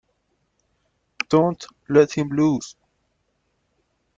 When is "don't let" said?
1.29-2.11